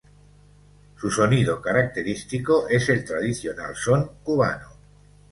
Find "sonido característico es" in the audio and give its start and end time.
1.11-2.89